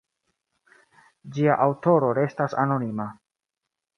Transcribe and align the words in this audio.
Ĝia 1.35 1.59
aŭtoro 1.67 2.09
restas 2.21 2.57
anonima. 2.65 3.09